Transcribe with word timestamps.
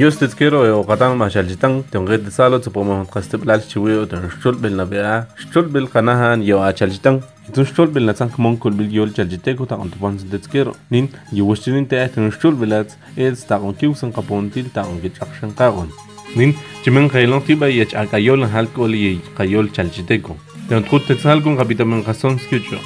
Just 0.00 0.22
quiero 0.36 0.64
yo 0.64 0.80
e 0.80 0.86
katang 0.86 1.16
ma 1.18 1.26
shal 1.28 1.44
jitang 1.50 1.82
tong 1.90 2.06
git 2.06 2.26
salo 2.30 2.58
tsupo 2.60 2.84
mo 2.88 2.96
qastab 3.12 3.44
lal 3.48 3.60
chiwi 3.70 3.94
tong 4.10 4.26
shul 4.40 4.54
bil 4.62 4.74
na 4.80 4.84
bia 4.90 5.14
shul 5.52 5.64
bil 5.74 5.88
qanahan 5.94 6.42
yo 6.50 6.58
a 6.62 6.70
shal 6.78 6.88
jitang 6.90 7.18
كمون 7.54 8.56
كل 8.56 8.70
باليول 8.72 9.12
جالجتيكو 9.12 9.64
تا 9.64 9.74
انت 9.82 9.94
بانز 10.02 10.22
دتكيرو 10.22 10.72
نين 10.92 11.08
يوشتين 11.32 11.88
تا 11.88 12.06
تون 12.06 12.30
شتول 12.30 12.54
بلات 12.54 12.92
ايز 13.18 13.46
كيوسن 13.80 14.10
قبون 14.10 14.50
تيل 14.50 14.66
تا 14.74 14.80
اون 14.80 15.00
جاكشن 15.02 15.50
قاغون 15.50 15.88
نين 16.36 16.54
جمن 16.86 17.08
قيلون 17.08 17.44
تيبا 17.44 17.66
يج 17.68 17.94
اكايول 17.94 18.42
هالكول 18.42 18.94
يي 18.94 19.18
قايول 19.38 19.70
جالجتيكو 19.76 20.32
تون 20.70 20.84
تخوت 20.84 21.12
قبيتا 21.26 21.84
من 21.84 22.02
قصون 22.02 22.38
سكيتشو 22.38 22.76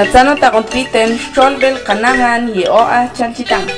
Natsano 0.00 0.32
takon 0.40 0.64
piten, 0.72 1.10
cholbel 1.36 1.76
kanahan, 1.84 2.48
yeoa 2.56 3.12
chanchitang. 3.12 3.68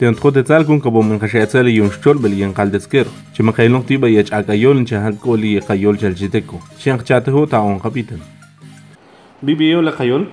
تن 0.00 0.14
تخود 0.14 0.40
تال 0.44 0.64
کن 0.64 0.80
که 0.80 0.90
با 0.90 1.00
من 1.00 1.18
خشای 1.18 1.46
تال 1.46 1.68
یونش 1.68 2.00
چول 2.00 2.18
بلیان 2.18 2.52
قال 2.52 2.68
دسکر 2.70 3.04
چه 3.34 3.44
مخیلون 3.44 3.82
تی 3.82 3.96
با 3.96 4.08
یه 4.08 4.22
چه 4.22 4.36
اگایول 4.36 4.76
انچه 4.76 4.98
هنگ 5.00 5.18
کولی 5.18 5.48
یه 5.52 5.60
خیول 5.60 5.96
چل 5.96 6.12
جده 6.12 6.40
کو 6.40 6.56
چه 6.78 6.90
انخ 6.90 7.02
چاته 7.04 7.32
ها 7.32 7.46
تا 7.46 7.60
اون 7.62 7.78
قبیتن 7.78 8.20
بی 9.42 9.54
بی 9.54 9.64
ایو 9.64 9.80
لخیول 9.82 10.26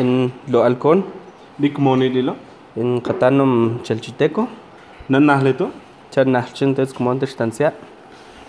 ان 0.00 0.30
لو 0.48 0.58
الکون 0.58 1.04
لیک 1.60 1.80
مونی 1.80 2.08
لیلا 2.08 2.34
ان 2.76 2.98
قطانم 2.98 3.80
چل 3.82 3.94
جده 3.94 4.28
کو 4.28 4.44
نن 5.10 5.22
نحلی 5.30 5.52
تو 5.52 5.66
چه 6.10 6.24
نحل 6.24 6.52
چند 6.52 6.76
تیز 6.76 6.92
کمان 6.92 7.18
تشتنسیا 7.18 7.70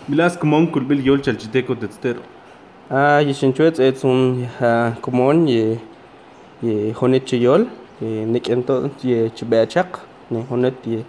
بلاس 0.10 0.38
کمان 0.38 0.68
کل 0.68 0.84
بل 0.84 1.00
یول 1.08 1.22
چل 1.22 1.36
جده 1.36 1.62
کو 1.62 1.74
دستر 1.74 2.16
آه 2.92 3.24
یشن 3.24 3.52
چویت 3.52 3.80
ایتون 3.80 4.46
کمان 5.02 5.48
یه 5.48 5.78
یه 6.64 6.94
خونه 6.94 7.20
چیول 7.20 7.66
یه 8.02 8.26
نکنتو 8.26 8.90
یه 9.04 9.30
چبیاچک 9.36 10.11
ne 10.32 10.42
honnat 10.50 10.74
ye 10.88 11.06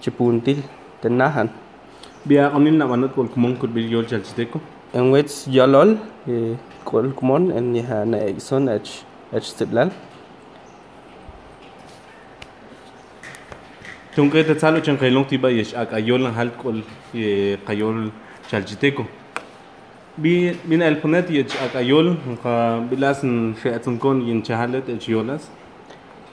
chipuntil 0.00 0.58
tenahan 1.02 1.48
bia 2.26 2.50
onin 2.54 2.76
na 2.78 2.86
wanat 2.86 3.14
kol 3.14 3.26
kumon 3.28 3.56
kut 3.56 3.70
bil 3.70 3.88
yol 3.92 4.04
chal 4.06 4.20
chiteko 4.22 4.60
en 4.94 5.10
wets 5.12 5.46
yolol 5.50 5.96
e 6.28 6.56
kol 6.84 7.08
kumon 7.16 7.50
en 7.56 7.74
ya 7.76 8.04
na 8.04 8.18
exon 8.30 8.68
ach 8.68 8.90
ach 9.36 9.44
stiblal 9.50 9.90
tunke 14.16 14.42
te 14.48 14.54
tsalo 14.54 14.80
chen 14.80 14.98
kailong 15.00 15.26
tiba 15.30 15.50
yesh 15.52 15.72
ak 15.84 15.92
ayol 16.00 16.28
hal 16.40 16.50
kol 16.62 16.82
e 17.14 17.30
kayol 17.70 18.10
chal 18.50 18.64
chiteko 18.72 19.04
بي 20.24 20.50
من 20.66 20.82
الفونات 20.82 21.30
يتش 21.30 21.56
اكايول 21.70 22.16
بلاس 22.90 23.22
شيئة 23.62 23.86
كون 24.02 24.16
ينشهلت 24.28 24.90
اتشيولاس 24.90 25.42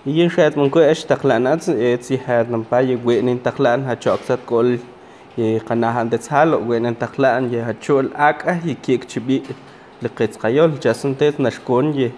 yin 0.06 0.30
shet 0.30 0.56
mun 0.56 0.70
ko 0.70 0.80
esh 0.80 1.02
taklan 1.10 1.48
at 1.50 1.64
si 2.04 2.16
hat 2.18 2.48
nam 2.48 2.64
pa 2.64 2.78
ye 2.78 2.96
gwe 2.96 3.22
nin 3.24 3.40
taklan 3.40 3.86
ha 3.88 3.96
chok 3.96 4.20
sat 4.28 4.46
kol 4.46 4.78
ye 5.36 5.60
kana 5.68 5.92
han 5.92 6.10
de 6.10 6.18
tsalo 6.18 6.60
gwe 6.60 6.80
nin 6.80 6.94
taklan 6.96 7.50
ye 7.52 7.60
ha 7.68 7.74
chol 7.86 8.12
ak 8.28 8.46
a 8.54 8.60
ye 8.64 8.76
kik 8.76 9.08
chibi 9.08 9.42
le 10.04 10.10
qet 10.10 10.38
qayol 10.44 10.78
jasun 10.80 11.16
tet 11.16 11.40
nashkon 11.40 11.92
ye 11.98 12.12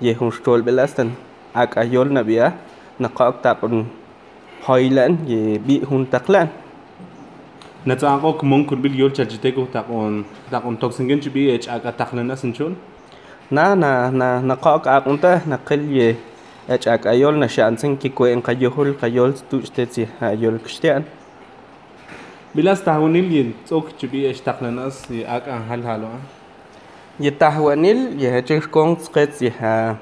ye 0.00 0.12
hun 0.20 0.30
stol 0.30 0.62
belastan 0.62 1.10
ak 1.52 1.76
ayol 1.84 2.06
nabia 2.14 2.54
na 3.00 3.08
qaq 3.08 3.42
taqun 3.42 3.86
hoylan 4.62 5.18
ye 5.26 5.58
bi 5.58 5.80
hun 5.90 6.06
taklan 6.06 6.48
نتاقوك 7.86 8.44
ممكن 8.44 8.78
باليول 8.82 9.10
تشجتكو 9.12 9.64
تاقون 9.74 10.22
تاقون 10.54 10.78
توكسنجن 10.78 11.18
تبي 11.20 11.54
اتش 11.54 11.68
اكا 11.68 11.90
تاقلنا 11.90 12.34
سنشون 12.38 12.76
نا 13.50 13.74
نا 13.74 14.10
نا 14.10 14.38
نقاق 14.38 14.88
اقنته 14.88 15.40
نقل 15.50 15.82
يه 15.90 16.14
ak 16.70 17.10
ayol 17.10 17.34
na 17.42 17.50
siya 17.50 17.66
ansin 17.66 17.98
kiko 17.98 18.22
ang 18.22 18.38
kayohol 18.38 18.94
kayol 18.94 19.34
tuchte 19.34 19.82
si 19.90 20.06
ayol 20.22 20.62
kustean. 20.62 21.02
Bilas 22.54 22.78
tahunil 22.86 23.26
yin 23.34 23.48
tsok 23.66 23.98
chubi 23.98 24.30
es 24.30 24.38
taklanas 24.38 25.02
si 25.10 25.26
ak 25.26 25.42
ang 25.50 25.66
halhalo 25.66 26.06
ha? 26.06 26.20
Ye 27.18 27.34
tahunil 27.34 28.14
ye 28.14 28.30
hechik 28.30 28.70
kong 28.70 28.94
tsket 29.02 29.34
si 29.34 29.50
ha 29.50 29.98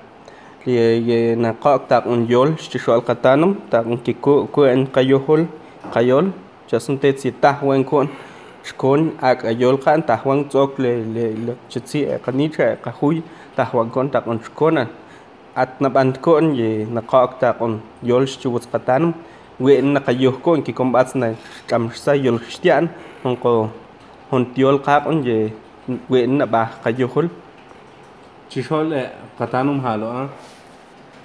ye 0.69 1.01
ye 1.01 1.19
na 1.33 1.57
kaak 1.57 1.89
tak 1.89 2.05
un 2.05 2.29
yol 2.29 2.53
shishol 2.61 3.01
katanum 3.09 3.57
tak 3.73 3.87
un 3.89 3.97
kiko 3.97 4.45
ko 4.53 4.69
en 4.69 4.85
kayohol 4.85 5.49
kayol 5.97 6.29
chasun 6.69 7.01
te 7.01 7.09
si 7.17 7.33
tahuan 7.33 7.85
kon 7.89 8.09
shkon 8.69 9.17
ak 9.23 9.49
ayol 9.49 9.81
kan 9.81 10.05
tahuan 10.05 10.45
tsok 10.45 10.77
le 10.79 10.93
le 11.15 11.25
le 11.41 11.53
chitsi 11.73 12.05
e 12.05 12.21
kanitra 12.21 12.73
e 12.77 12.77
kahuy 12.85 13.23
tahuan 13.57 13.89
kon 13.89 14.11
tak 14.13 14.27
un 14.29 14.37
shkonan. 14.45 15.00
at 15.55 15.79
atnab'antkun 15.83 16.55
yi 16.55 16.87
naqo'okta 16.87 17.59
q'un 17.59 17.83
yolx 18.07 18.39
chiwutzqatanim 18.39 19.15
wi'n 19.59 19.87
naqayujkun 19.95 20.63
kikomb'atz 20.63 21.15
na 21.19 21.35
k'amxsaj 21.67 22.23
yolxixtya'n 22.25 22.87
junqu 23.27 23.69
juntiol 24.31 24.77
qaq'un 24.87 25.19
yi 25.27 25.51
wi'n 26.11 26.39
nab'aj 26.39 26.69
qayujul 26.87 27.27
chixol 28.51 28.95
qatanum 29.39 29.83
jalo 29.83 30.07
a 30.21 30.23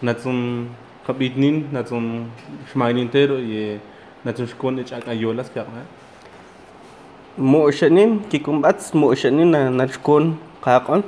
natsun 0.02 0.68
qab'itnin 1.06 1.70
natsun 1.76 2.26
xmaynintero 2.72 3.38
yi 3.38 3.78
natsun 4.26 4.50
xkun 4.50 4.82
ich'ak'ayolas 4.82 5.54
qaq'a 5.54 5.82
mu'xanin 7.38 8.26
kikomb'atz 8.32 8.90
mu'xanin 8.98 9.46
na 9.54 9.62
nachkun 9.70 10.34
qaq'un 10.66 11.02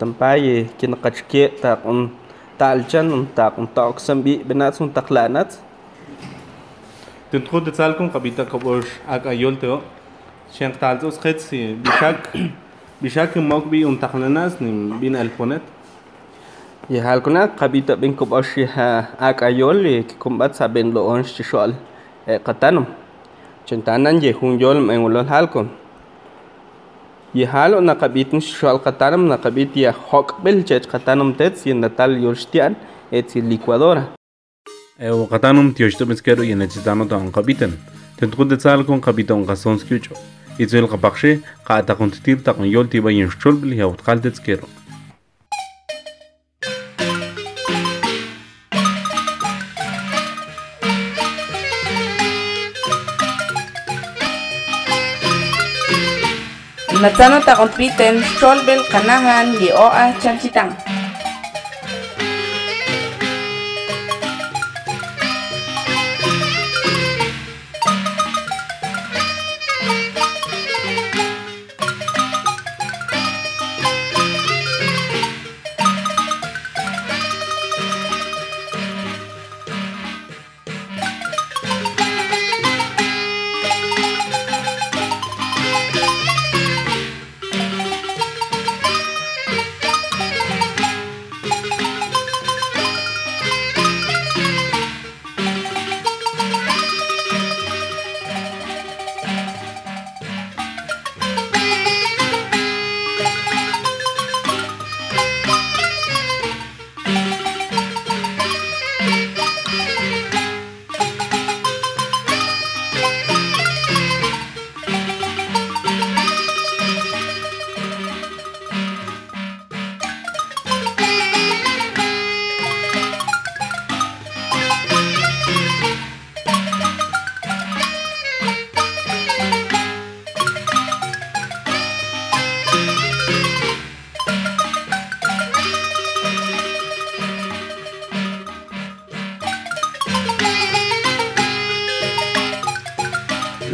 tampay 0.00 0.40
kinaqachke' 0.78 1.60
taq'un 1.60 2.00
تعالجن 2.60 3.08
untak 3.08 3.56
untak 3.56 3.88
oksan 3.96 4.20
bi 4.24 4.32
benats 4.48 4.78
untak 4.84 5.08
lanats 5.16 5.56
تنتخد 7.32 7.62
تسالكم 7.72 8.08
قبيتا 8.10 8.44
كبوش 8.50 8.86
اك 9.08 9.24
ايولتو 9.30 9.78
شنق 10.52 10.76
تعالزوس 10.82 11.18
خيتسي 11.22 11.78
بشاك 11.82 12.16
بشاك 13.02 13.38
موك 13.38 13.64
بي 13.70 13.86
انتخ 13.86 14.16
لناس 14.18 14.58
نم 14.62 14.98
بين 15.00 15.14
الفونت 15.16 15.62
يا 16.90 17.06
قبيتا 17.60 17.94
بين 18.02 18.12
كبوش 18.18 18.58
ها 18.74 18.90
اك 19.30 19.42
ايولي 19.46 20.04
كومبات 20.18 20.54
سابين 20.58 20.90
لو 20.90 21.06
اونش 21.10 21.32
تشوال 21.38 21.74
قطانم 22.44 22.84
چنتانان 23.70 24.16
يهون 24.26 24.60
يول 24.60 24.80
من 24.82 25.14
هالكم 25.16 25.66
يهالو 27.34 27.80
نقبيت 27.80 28.38
شوال 28.38 28.78
قطانم 28.84 29.28
نقبيت 29.28 29.76
يا 29.76 29.90
خوك 29.92 30.34
بلچت 30.44 30.86
قطانم 30.92 31.32
تتس 31.32 31.66
ينتال 31.66 32.18
يورشتيان 32.22 32.74
اتس 33.14 33.36
ليكوادورا 33.36 34.04
او 35.00 35.24
قطانم 35.24 35.70
تيوشتو 35.70 36.04
مسكرو 36.04 36.42
ينتزدانو 36.42 37.04
دو 37.04 37.16
انقبيتن 37.18 37.70
تنتقود 38.18 38.58
تسالكم 38.58 39.00
قبيتون 39.00 39.44
قصونسكيوچو 39.46 40.14
إذن 40.60 40.78
القبخشي 40.78 41.38
قاعدة 41.66 41.86
تقن 41.94 42.10
تتير 42.10 42.36
تقن 42.38 42.64
يول 42.64 42.88
تيبا 42.88 43.10
ينشتول 43.10 43.54
بليها 43.54 43.84
وتقال 43.84 44.20
تتسكرو 44.22 44.68
Natsano 57.00 57.40
ta 57.40 57.56
kumpliten, 57.56 58.20
stolbel, 58.36 58.84
kanahan, 58.92 59.56
lioa, 59.56 60.12
chanchitang. 60.20 60.68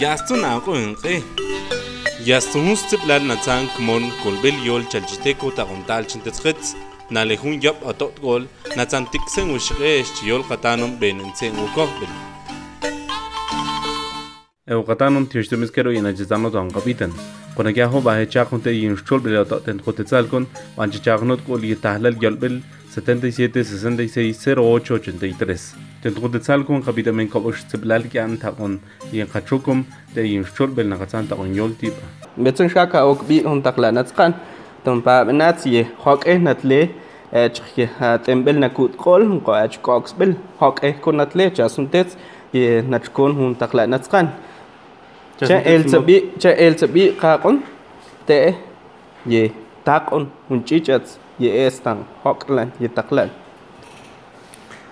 ястун 0.00 0.44
агуун 0.44 0.94
гэй. 1.04 1.20
Ястун 2.24 2.72
степлар 2.76 3.20
на 3.20 3.36
цанг 3.36 3.68
мон 3.78 4.08
колбел 4.22 4.54
ёл 4.64 4.82
чалжитеку 4.90 5.50
тагунтал 5.52 6.04
чинтэцхэц 6.06 6.72
налехун 7.10 7.58
яп 7.60 7.84
атот 7.86 8.18
гол 8.18 8.46
на 8.76 8.86
цантиксэн 8.86 9.50
ушгэш 9.52 10.24
ёл 10.24 10.42
хатаном 10.42 10.96
бэнэнцэн 10.96 11.52
укохбэл. 11.52 12.08
Эу 14.66 14.82
хатаном 14.84 15.26
тиштэмкэро 15.26 15.94
инаджизамно 15.98 16.48
донгабитэн. 16.50 17.12
Конагяхо 17.54 18.00
бахечахунтэ 18.00 18.72
иншчол 18.86 19.20
белатотэн 19.20 19.80
хотэцалкон 19.84 20.48
ванчичагнот 20.76 21.42
гол 21.44 21.60
итахлал 21.60 22.14
ёлбел 22.16 22.62
77 22.96 23.52
66 23.52 24.46
08 24.56 25.10
83 25.12 25.89
تدغدتسالكم 26.02 26.80
قبيدا 26.80 27.12
منكم 27.12 27.46
وش 27.46 27.62
تبلالك 27.62 28.16
أن 28.16 28.38
تكون 28.38 28.80
ينقشكم 29.12 29.84
دا 30.16 30.22
ينشر 30.22 30.64
بالنقصان 30.66 31.28
تكون 31.28 31.54
يولتي 31.54 31.92
بتن 32.38 32.68
شاكا 32.68 33.02
وكبي 33.02 33.42
هم 33.44 33.60
تقلا 33.60 33.90
نتقن 33.90 34.32
تنبا 34.84 35.22
بناتي 35.22 35.86
خوك 36.04 36.26
إيه 36.26 36.36
نتلي 36.36 36.88
أجخي 37.32 37.88
تنبل 38.24 38.60
نكود 38.60 38.94
قول 38.98 39.22
هم 39.22 39.38
قاعد 39.38 39.74
كوكس 39.82 40.12
بل 40.12 40.34
خوك 40.60 40.84
إيه 40.84 40.92
كون 41.04 41.20
نتلي 41.22 41.50
جاسون 41.50 41.90
تيت 41.90 42.06
ينشكون 42.54 43.30
هم 43.32 43.54
تقلا 43.54 43.86
نتقن 43.86 44.28
چا 45.44 45.50
إل 45.66 45.84
تبي 45.84 46.20
چا 46.42 46.46
إل 46.60 46.74
تبي 46.76 47.08
قاقن 47.10 47.60
تي 48.26 48.54
يه 49.26 49.50
تاقن 49.84 50.26
هنچيجت 50.50 51.06
يه 51.40 51.66
استان 51.68 51.98
خوك 52.24 52.50
لن 52.50 52.70
يتقلن 52.80 53.28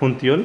هنتيول 0.03 0.45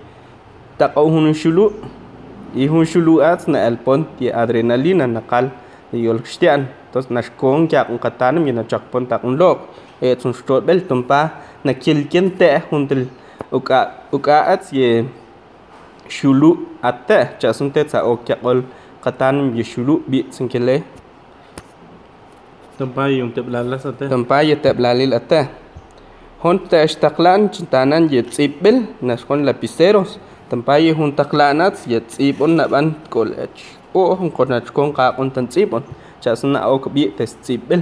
Takau 0.79 1.07
shulu 1.35 1.71
hun 2.55 2.83
shulu 2.85 3.19
at 3.23 3.47
na 3.47 3.59
el 3.67 3.77
pon 3.79 4.05
ti 4.19 4.27
adrenalina 4.27 5.07
yol 5.11 5.49
yolxtian 5.91 6.67
tos 6.91 7.07
nashkon 7.09 7.67
kya 7.67 7.87
kun 7.87 7.99
qatanam 7.99 8.45
yina 8.47 8.63
tak 8.63 9.23
un 9.23 9.35
lok 9.37 9.59
tsun 10.01 10.33
shtot 10.33 10.61
bel 10.65 10.81
tumpa 10.87 11.29
na 11.63 11.73
kin 11.73 12.05
te 12.37 12.61
til 12.89 13.07
uka 13.51 13.91
uka 14.11 14.41
at 14.53 14.71
ye 14.73 15.05
shulu 16.09 16.65
at 16.83 16.95
atte 17.09 17.39
chasun 17.39 17.71
te 17.71 17.83
tsa 17.83 18.03
okya 18.03 18.35
qol 18.43 18.63
qatanam 19.03 19.55
ye 19.55 19.63
shulu 19.63 20.03
bi 20.07 20.21
tsun 20.23 20.47
tsinkele 20.49 20.83
Tempai 22.77 23.13
yang 23.21 23.29
teblalas 23.29 23.83
ateh. 23.85 24.09
Tempai 24.09 24.49
yang 24.49 24.57
teblalil 24.57 25.13
ateh. 25.13 25.45
Hon 26.41 26.57
te 26.65 26.81
estaklan 26.81 27.45
cintanan 27.53 28.09
ye 28.09 28.23
tsibil 28.25 28.89
kon 29.27 29.45
lapiseros. 29.45 30.17
تمباي 30.51 30.91
هون 30.99 31.15
تقلانات 31.15 31.87
يتسيبون 31.87 32.51
نبان 32.59 32.91
كولج 33.09 33.55
او 33.95 34.11
هون 34.19 34.29
كونج 34.35 34.67
كون 34.75 34.91
قاقون 34.91 35.31
تنسيبون 35.33 35.83
جاسنا 36.23 36.59
او 36.59 36.75
كبي 36.83 37.11
تسيبل 37.17 37.81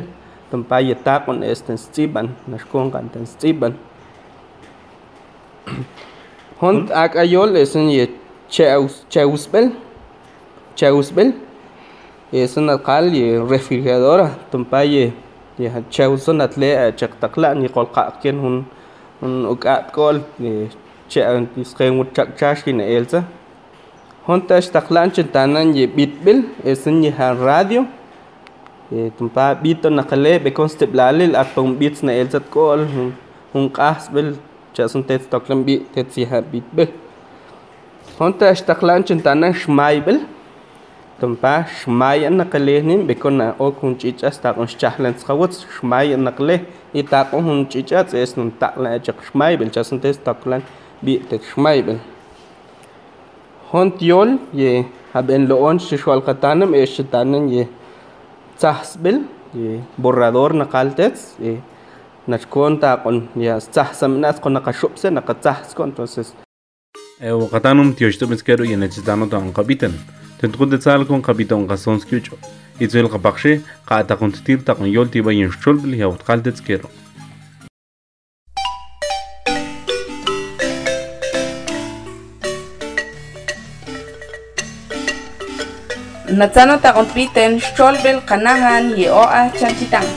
تمباي 0.54 0.90
يتاقون 0.94 1.42
استنسيبان 1.44 2.30
نشكون 2.50 2.90
قان 2.94 3.10
تنسيبان 3.14 3.74
هون 6.64 6.92
اك 6.94 7.18
ايول 7.18 7.58
اسن 7.58 7.82
يتشاوس 7.90 9.04
تشاوس 9.10 9.46
بل 9.50 9.70
تشاوس 10.78 11.10
بل 11.12 11.34
اسن 12.34 12.70
القال 12.70 13.16
يرفيجادورا 13.16 14.30
تمباي 14.54 15.12
يا 15.60 15.84
تشاوسون 15.92 16.42
اتلي 16.42 16.88
اتشاق 16.88 17.10
تقلان 17.22 17.64
يقول 17.66 17.86
قاقين 17.86 18.38
هون 18.40 18.66
هون 19.24 20.68
تشقين 21.10 21.94
وتشاكشي 22.00 22.72
نيلسا 22.78 23.24
هونتا 24.30 24.58
اشتقلان 24.62 25.10
شتانا 25.14 25.62
ي 25.78 25.86
بيت 25.90 26.16
بيل 26.26 26.40
اسن 26.66 27.04
يها 27.04 27.34
راديو 27.34 27.84
تمبا 29.18 29.54
بيتو 29.58 29.90
نقلي 29.90 30.38
بيكون 30.46 30.68
ستبلالي 30.70 31.26
الاتون 31.34 31.76
بيتس 31.82 32.04
نيلسا 32.06 32.40
تقول 32.54 32.86
هون 33.56 33.66
قاس 33.74 34.10
بيل 34.14 34.36
شاسون 34.78 35.02
تيت 35.10 35.22
تقلم 35.34 35.64
بيت 35.66 35.82
تيتسيها 35.94 36.40
بيت 36.46 36.64
بيل 36.78 36.88
هونتا 38.22 38.52
اشتقلان 38.52 39.02
شتانا 39.06 39.52
شماي 39.52 40.00
بيل 40.06 40.20
تمبا 41.22 41.66
شماي 41.82 42.30
نقليه 42.30 42.82
بيكون 43.10 43.42
اوكون 43.42 43.98
تشيتشا 43.98 44.30
ستاقون 44.30 44.68
شتاحلان 44.68 45.16
تسخوت 45.16 45.66
شماي 45.80 46.16
نقليه 46.16 46.62
يتاقون 46.96 47.44
هون 47.46 47.70
تشيتشا 47.70 48.02
تيسن 48.02 48.52
تاقلان 48.60 48.94
اشق 49.02 49.16
شماي 49.34 49.58
بيل 49.58 49.74
شاسون 49.76 50.02
تيت 50.02 50.16
تقلان 50.26 50.62
bi'tek 51.06 51.44
xmayben 51.54 52.00
hon 53.72 53.92
tiol 54.00 54.32
ye 54.62 54.86
haben 55.14 55.48
lo 55.50 55.56
on 55.70 55.80
xixwal 55.88 56.22
qatanem 56.28 56.76
e 56.76 56.82
xitanen 56.96 57.48
ye 57.56 57.64
tzahsbel 58.58 59.24
ye 59.62 59.80
borrador 60.04 60.52
na 60.60 60.66
qaltets 60.74 61.24
ye 61.46 61.54
nachkon 62.34 62.78
taqon 62.84 63.18
ya 63.48 63.58
tzahsamnas 63.74 64.40
qon 64.44 64.54
naqaxupse 64.60 65.08
naqatzahsko 65.18 65.84
entonces 65.90 66.28
e 67.26 67.30
waqatanum 67.42 67.94
tioxtomeskero 67.98 68.64
ye 68.72 68.76
necesitano 68.76 69.26
ta 69.32 69.38
onqabitan 69.48 69.94
تنتقد 70.40 70.80
تسال 70.80 71.04
كون 71.08 71.20
قبيتا 71.22 71.56
ونقصون 71.56 72.00
سكيوتشو 72.00 72.36
يتزيل 72.82 73.08
قبقشي 73.12 73.60
قاعدة 73.88 74.16
قنتتير 74.16 74.60
تقن 74.64 74.86
يولتي 74.88 75.22
بين 75.22 75.52
شرب 75.52 75.84
اللي 75.86 76.04
هو 76.06 76.16
تقال 76.16 76.44
تتسكيرو 76.44 76.88
nacanata 86.38 86.90
q'umpiytan 86.96 87.52
ch'ullpil 87.74 88.20
qanahan 88.30 88.94
yeu'a 89.02 89.42
chanchitán 89.58 90.10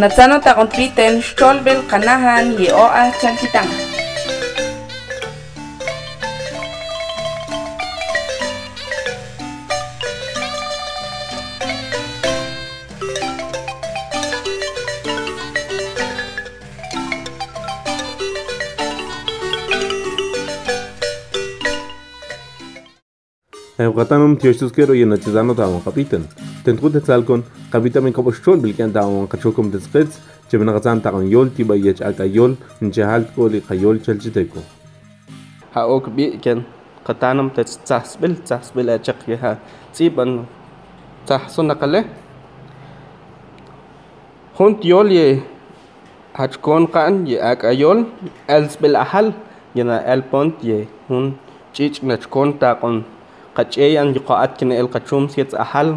Natsano 0.00 0.36
takontliten 0.40 1.18
stolbel 1.20 1.82
kanahan 1.88 2.54
ye 2.58 2.72
oa 2.72 3.04
chalkitanga. 3.20 3.80
Eukatan 23.78 24.24
um 24.24 24.36
tioshtuskero 24.40 24.94
yenachizano 24.96 25.52
capitan. 25.84 26.24
tentru 26.64 26.88
tetlalkon 26.92 27.40
qavitamin 27.72 28.12
kapoxchol 28.12 28.60
bilkan 28.60 28.92
tawan 28.92 29.24
qachokon 29.28 29.72
teskets 29.72 30.20
chemnaqatzan 30.52 31.00
taqonyol 31.00 31.48
tibayach 31.56 32.00
akayol 32.04 32.52
nchehaltko 32.84 33.42
liqayol 33.54 33.96
chalchiteko 34.04 34.60
haok 35.74 36.04
biken 36.16 36.64
qatanam 37.06 37.48
tetsaxsbil 37.56 38.34
tsaxsbil 38.44 38.92
achaq 38.92 39.16
yaha 39.32 39.52
tsiban 39.96 40.44
tsaxsunaqale 41.26 42.00
juntiol 44.56 45.08
ye 45.18 45.26
hachkon 46.36 46.82
qan 46.94 47.24
ye 47.30 47.36
akayol 47.40 48.04
elsbil 48.48 48.96
ahal 49.04 49.32
yana 49.74 49.96
elpont 50.14 50.56
ye 50.70 50.78
hun 51.08 51.26
chichq 51.72 52.02
nachkon 52.04 52.58
taqon 52.60 52.96
qach'eyan 53.56 54.08
yuqa'at 54.16 54.58
kine 54.60 54.74
el 54.80 54.88
qachum 54.94 55.24
sietz 55.32 55.54
ahal 55.64 55.96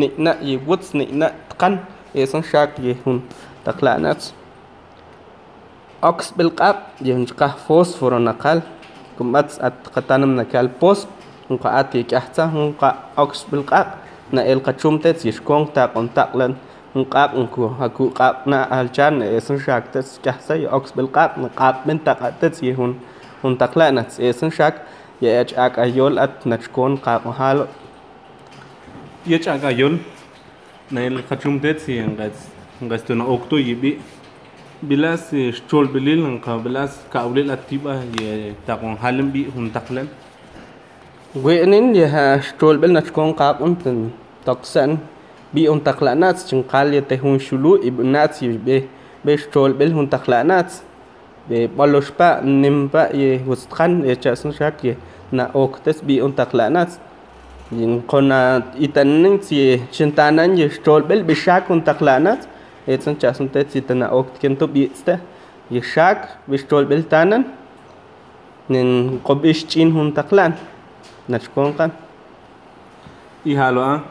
nihna 0.00 0.32
yiwitz 0.46 0.94
nihna 0.94 1.28
tqan 1.50 1.74
isan 2.14 2.42
xak 2.50 2.78
yejun 2.86 3.18
taqla'natz 3.66 4.24
ox 6.10 6.30
bilq'aq 6.38 6.78
yejun 7.02 7.26
chqaj 7.30 7.54
fósforo 7.66 8.18
naqal 8.28 8.62
kumatz 9.18 9.58
atqatanem 9.68 10.32
nakal 10.38 10.70
posp 10.80 11.08
nqa'at 11.52 11.88
yek'ajtza 11.98 12.44
nqa' 12.54 12.94
ox 13.24 13.34
bilq'aq 13.50 13.88
na'el 14.34 14.60
qachumtech 14.66 15.18
yexkon 15.28 15.62
taqontaqlan 15.76 16.52
nq'aq 17.00 17.30
nku 17.42 17.62
aku 17.86 18.04
q'aqna 18.16 18.58
alchan 18.78 19.14
isan 19.38 19.58
xaktech 19.66 20.06
k'ajsa 20.24 20.54
y 20.62 20.64
ox 20.78 20.86
bilq'aq 20.96 21.30
nq'aqmen 21.46 21.98
taq'atech 22.06 22.56
yejun 22.68 22.92
untaqla'natz 23.46 24.14
isan 24.30 24.50
xak 24.58 24.74
ye'ech 25.24 25.50
ak 25.64 25.74
ayol 25.84 26.14
at 26.24 26.34
nachkon 26.50 26.92
qaqojalo 27.06 27.66
يجاكا 29.28 29.68
يون 29.76 30.00
نايل 30.90 31.20
خاتشوم 31.28 31.58
ديتسي 31.60 32.00
انغاز 32.04 32.36
انغاز 32.82 33.02
تون 33.04 33.20
اوكتو 33.20 33.56
يبي 33.60 33.98
بلاس 34.82 35.36
شتول 35.56 35.86
بليل 35.92 36.24
انقا 36.26 36.56
بلاس 36.56 36.92
كاوليل 37.12 37.50
اتيبا 37.52 37.92
يتاقون 38.24 38.96
حالم 38.98 39.28
بي 39.30 39.46
هم 39.56 39.68
تقلن 39.68 40.08
وينين 41.44 41.92
يها 41.96 42.40
شتول 42.40 42.76
بلنا 42.80 43.00
تكون 43.00 43.32
قاقون 43.32 43.78
تن 43.78 44.10
تقسن 44.48 44.96
بي 45.54 45.66
هم 45.68 45.78
تقلنات 45.84 46.38
تنقال 46.48 46.94
يتهون 46.94 47.36
شلو 47.38 47.76
ابنات 47.88 48.42
يبي 48.42 48.84
بي 49.24 49.36
شتول 49.36 49.72
بل 49.76 49.92
هم 49.92 50.06
تقلنات 50.06 50.72
بلوش 51.50 52.10
با 52.18 52.40
نمبا 52.44 53.16
يوستخان 53.16 53.92
يتشاسن 54.10 54.52
شاك 54.52 54.84
ينا 55.32 55.44
اوكتس 55.54 56.00
بي 56.00 56.20
هم 56.24 56.32
تقلنات 56.32 56.92
Yincona 57.70 58.64
itanin 58.80 59.40
si 59.42 59.78
chintana 59.92 60.46
y 60.46 60.70
stolbel 60.70 61.22
bishak 61.22 61.68
un 61.68 61.82
taklanas, 61.82 62.48
etson 62.86 63.14
chasun 63.20 63.48
tet 63.52 63.68
sitana 63.70 64.08
ok 64.10 64.38
kento 64.40 64.66
bitste, 64.66 65.20
yishak 65.70 66.38
bistolbel 66.48 67.04
tanan, 67.04 67.44
nin 68.70 69.20
kobish 69.20 69.66
chin 69.68 69.90
hun 69.90 70.12
taklan, 70.14 70.54
nachkonkan. 71.28 71.92
Y 73.44 73.54
haloa, 73.54 74.02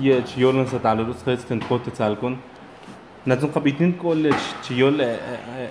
y 0.00 0.10
chiyolan 0.26 0.66
satalurus 0.66 1.24
restent 1.26 1.62
kote 1.68 1.90
talkon. 1.96 2.38
Natsun 3.26 3.52
kapitin 3.52 3.94
college 3.96 4.34
chiyol 4.64 4.98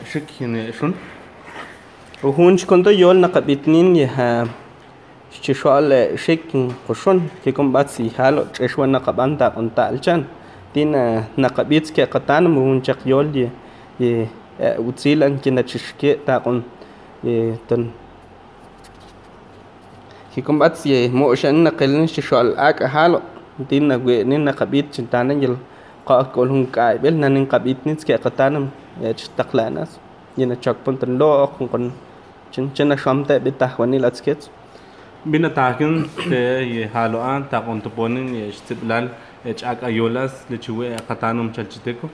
shikhin 0.09 0.71
shun. 0.71 0.93
Uhun 2.23 2.55
chikonto 2.57 2.89
yol 2.91 3.17
nakapitnin 3.19 3.93
yaha. 3.97 4.47
شوال 5.31 6.17
شيكين 6.19 6.73
قشون 6.89 7.29
كي 7.45 7.51
كم 7.53 7.69
بات 7.73 7.89
سيحالو 7.93 8.41
تشوى 8.53 8.87
نقبان 8.89 9.37
تا 9.37 9.53
قنطا 9.53 9.89
الچان 9.93 10.25
تين 10.73 10.89
نقبيت 11.37 11.89
كي 11.93 12.03
قطان 12.09 12.49
مهون 12.49 12.81
چاق 12.81 13.05
يول 13.05 13.29
دي 13.31 13.45
وطيلان 14.81 15.37
كي 15.37 15.49
نتشكي 15.53 16.25
تا 16.25 16.37
قن 16.41 16.65
تن 17.69 17.91
كي 20.35 20.41
كم 20.41 20.57
بات 20.59 20.75
سي 20.81 21.07
موشان 21.13 21.61
نقلن 21.63 22.07
شوال 22.09 22.57
آك 22.57 22.83
حالو 22.89 23.21
تين 23.69 23.85
نقوي 23.87 24.23
نين 24.25 24.41
نقبيت 24.49 24.85
چنتان 24.97 25.37
يل 25.43 25.55
قا 26.09 26.19
اقول 26.25 26.49
هون 26.49 26.65
كاي 26.73 26.97
بل 26.97 27.13
نانين 27.13 27.45
قبيت 27.45 27.77
نيت 27.87 28.01
كي 28.03 28.15
قطان 28.17 28.69
تشتاق 29.17 29.49
لاناس 29.55 29.91
ينا 30.41 30.55
چاق 30.57 30.77
بنتن 30.87 31.17
لو 31.21 31.43
اقن 31.45 31.65
قن 31.69 31.91
چن 32.51 32.73
چن 32.75 32.97
شامتا 32.97 33.37
بيتا 33.37 33.67
خواني 33.67 33.97
لاتسكيتو 34.01 34.49
بنتاكن 35.27 36.05
هالوان 36.95 37.49
تاقون 37.51 37.81
تبونن 37.83 38.35
يشتبلال 38.55 39.09
اتشاك 39.45 39.83
ايولاس 39.83 40.31
لتشوي 40.49 40.95
قطانم 40.95 41.49
تشالشتكو 41.51 42.07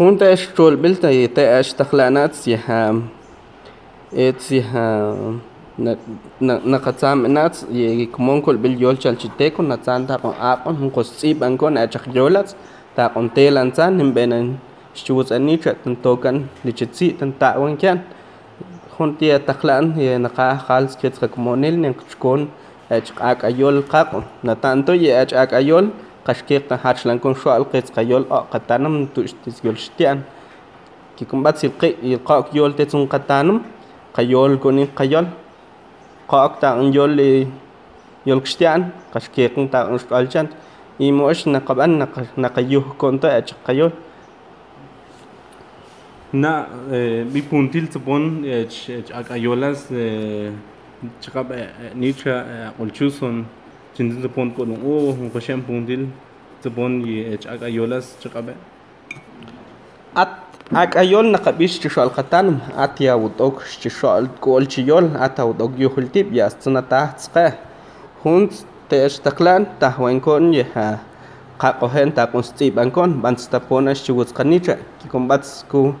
هون 0.00 0.18
تاش 0.20 0.46
تول 0.46 0.76
بلتا 0.76 1.10
يتاش 1.10 1.72
تخلانات 1.72 2.34
سيهام 2.34 3.08
ات 4.12 4.40
سيهام 4.40 5.38
نقطام 6.42 7.26
نات 7.26 7.56
يكمون 7.72 8.40
كل 8.40 8.56
باليول 8.56 8.96
تشالشتكو 8.96 9.62
نتان 9.62 10.06
تاقون 10.06 10.34
اقون 10.40 10.76
هون 10.76 10.90
قصيب 10.90 11.42
انكون 11.44 11.78
اتشاك 11.78 12.12
يولاس 12.14 12.56
تاقون 12.96 13.32
تيلان 13.34 13.72
تان 13.72 14.00
هم 14.00 14.12
بينن 14.12 14.56
شتوز 14.94 15.32
اني 15.32 15.56
تشتن 15.56 16.02
توكن 16.02 16.36
لتشتسي 16.64 17.10
تنتاقون 17.10 17.76
كان 17.76 18.00
juntia 18.98 19.38
tajlan 19.46 19.94
naqaj 20.26 20.58
jal 20.68 20.84
sketz 20.92 21.16
qakmonil 21.22 21.76
ninqchkon 21.84 22.40
chq'ak'ayol 23.06 23.76
qaq'un 23.92 24.24
natanto 24.48 24.92
ye 25.04 25.10
ach'ak'ayol 25.22 25.86
qaxkiq 26.26 26.62
tajaxlankun 26.70 27.34
xual 27.42 27.62
qetz 27.72 27.88
qayol 27.96 28.22
oqatanam 28.38 28.94
tuxtisgolxtian 29.14 30.18
kikumbat 31.16 31.54
silqi 31.62 31.88
ilqaq 32.10 32.46
yol 32.58 32.72
tetsun 32.80 33.04
qatanam 33.14 33.58
qayol 34.16 34.52
kunin 34.62 34.88
qayol 34.98 35.26
qaq 36.32 36.52
ta'an 36.62 36.86
yol 36.98 37.12
yolqxtian 38.28 38.80
qaxkiqn 39.14 39.64
ta'an 39.72 39.94
xqalchan 40.02 40.46
imo'x 41.06 41.38
naqaban 41.54 41.92
naqayuh 42.44 42.86
konta 43.02 43.28
achqayol 43.38 43.92
Na, 46.32 46.66
mi 47.32 47.40
puntil 47.40 47.88
tupon 47.88 48.44
akayolas 49.16 49.88
chakap 51.24 51.48
nicha 51.96 52.74
olchuson 52.78 53.46
chintin 53.96 54.20
tupon 54.20 54.52
kolong 54.52 54.84
o 54.84 55.12
hukashem 55.16 55.64
puntil 55.64 56.12
tupon 56.62 57.00
akayolas 57.48 58.12
chakap 58.20 58.52
at 60.14 60.44
akayol 60.70 61.24
nakabish 61.32 61.80
chishol 61.80 62.12
khatanum 62.12 62.60
at 62.76 63.00
ya 63.00 63.16
wutok 63.16 63.64
chishol 63.64 64.28
kol 64.38 64.68
chiyol 64.68 65.16
at 65.16 65.40
wutok 65.40 65.80
yuhultip 65.80 66.28
ya 66.30 66.50
tsuna 66.52 66.82
tahtska 66.84 67.56
hunt 68.22 68.66
te 68.90 69.00
eshtaklan 69.00 69.64
tahwenkon 69.80 70.52
yeha 70.52 71.00
qaqqohen 71.56 72.12
taqunstib 72.12 72.76
ankon 72.76 73.16
banstapona 73.24 73.96
shiwutsqanicha 73.96 74.76
kikombatsku 75.00 75.96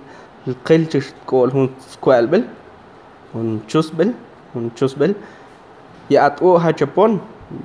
qilchishkool 0.68 1.50
hun 1.56 1.68
squalbel 1.94 2.44
hun 3.32 3.60
chusbel 3.68 4.12
hun 4.54 4.70
chusbel 4.76 5.14
yaat 6.16 6.42
o 6.42 6.56
hachapon 6.66 7.18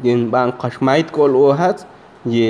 yin 0.03 0.29
ban 0.31 0.51
qashmait 0.63 1.11
kool 1.17 1.35
o 1.43 1.45
hats 1.61 1.85
ye 2.35 2.49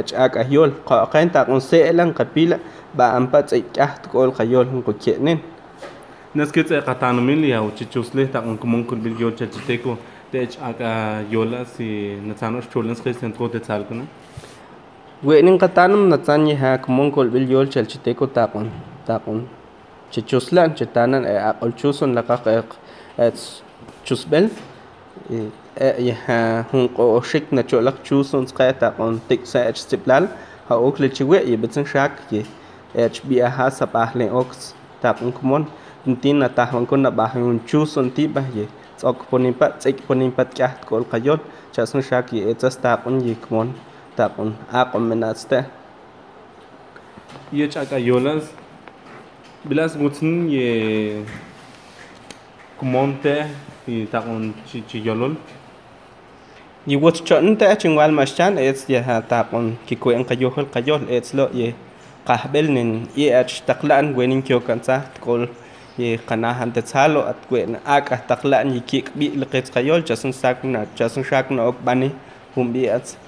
ech 0.00 0.12
ak 0.26 0.36
ahyol 0.44 0.70
qaqen 0.90 1.30
ta 1.36 1.44
un 1.54 1.60
selan 1.70 2.12
qapila 2.20 2.58
ba 2.94 3.10
ampats 3.20 3.52
ikah 3.60 3.90
kool 4.14 4.32
qayol 4.40 4.64
hun 4.74 4.82
qukenen 4.88 5.38
nes 6.34 6.52
que 6.56 6.62
te 6.70 6.80
qatanumin 6.88 7.40
li 7.44 7.52
au 7.60 7.70
chichusle 7.80 8.26
ta 8.34 8.40
un 8.50 8.56
kumun 8.64 8.84
kun 8.90 9.00
bil 9.06 9.20
yol 9.26 9.34
chachiteko 9.42 9.96
te 10.32 10.38
ech 10.48 10.58
ak 10.70 10.80
yola 11.36 11.64
si 11.76 11.88
natsanos 12.26 12.68
cholens 12.74 13.00
qisten 13.06 13.32
tro 13.38 13.48
te 13.56 13.66
tsalkuna 13.68 14.04
وإن 15.24 15.58
قطعنم 15.60 16.08
نتساني 16.14 16.54
هاك 16.56 16.88
مونكول 16.90 17.28
باليول 17.28 17.68
شلشتيكو 17.72 18.24
تاقون 18.32 18.70
تاقون 19.06 19.44
chichuslan 20.12 20.74
chitanan 20.76 21.24
e 21.24 21.34
aqulchuson 21.48 22.14
la 22.18 22.22
qaqeq 22.30 22.66
et 23.26 23.40
chusbel 24.04 24.48
e 25.38 25.90
ye 26.06 26.14
ha 26.26 26.38
hun 26.70 26.88
qo 26.96 27.06
shik 27.32 27.46
na 27.56 27.62
cholak 27.72 28.00
chuson 28.08 28.44
qeta 28.60 28.90
on 29.06 29.20
tik 29.28 29.46
sa 29.52 29.60
et 29.70 29.78
stiplal 29.82 30.26
ha 30.68 30.76
okle 30.86 31.08
chiwe 31.18 31.38
ye 31.52 31.56
bitsin 31.64 31.84
shak 31.92 32.12
ye 32.36 32.42
et 33.04 33.20
bi 33.30 33.38
a 33.48 33.50
ha 33.56 33.68
sa 33.78 33.86
pahle 33.94 34.26
ox 34.42 34.72
tap 35.02 35.22
un 35.28 35.32
kumon 35.40 35.64
tin 36.22 36.38
na 36.42 36.48
ta 36.60 36.64
hun 36.72 36.86
kun 36.90 37.02
na 37.06 37.10
ba 37.22 37.26
hun 37.34 37.60
chuson 37.72 38.10
ti 38.18 38.26
ba 38.38 38.42
ye 38.58 38.66
tsok 39.00 39.26
ponin 39.30 39.54
pa 39.62 39.66
tsik 39.82 40.02
ponin 40.06 40.30
pat 40.38 40.54
cha 40.58 40.68
kol 40.90 41.04
qayot 41.12 41.40
cha 41.74 41.86
sun 41.90 42.02
shak 42.10 42.32
ye 42.36 42.50
et 42.50 42.60
sa 42.62 42.70
tap 42.84 43.06
un 43.10 43.20
ye 43.26 43.34
kumon 43.44 43.72
tap 44.16 44.40
un 44.44 44.50
aqom 44.82 45.04
menatste 45.10 45.58
ye 47.58 47.68
chaka 47.74 47.98
yolas 48.08 48.44
Bilas 49.60 49.92
gutsin 49.92 50.48
ye 50.48 51.20
kumonte 52.80 53.44
y 53.86 54.06
taqon 54.10 54.54
chichiyolol. 54.64 55.36
Y 56.86 56.96
wutchon 56.96 57.56
te 57.58 57.66
chingwal 57.76 58.12
maschan 58.12 58.56
ets 58.56 58.88
ye 58.88 58.96
ha 59.00 59.20
taqon 59.20 59.76
kikuen 59.86 60.24
kayohol 60.24 60.64
kayol 60.72 61.04
ets 61.12 61.34
lo 61.36 61.50
ye 61.52 61.74
qahbel 62.24 62.72
nin 62.72 63.04
ye 63.14 63.34
ach 63.36 63.60
taklan 63.66 64.14
wenin 64.16 64.40
kyo 64.42 64.60
kansa 64.64 65.04
tkol 65.18 65.44
ye 65.98 66.16
qanahan 66.16 66.72
te 66.72 66.80
tsalo 66.80 67.20
at 67.28 67.36
kuen 67.46 67.76
ak 67.84 68.12
at 68.12 68.24
taqlan 68.28 68.72
ye 68.72 68.80
kik 68.80 69.12
bi 69.14 69.28
liqet 69.28 69.68
kayol 69.74 70.00
chasun 70.08 70.32
sakna 70.32 70.86
chasun 70.96 71.20
shakna 71.22 71.68
ok 71.68 71.76
bani 71.84 72.08
hum 72.54 72.72
bi 72.72 72.88
ats. 72.88 73.18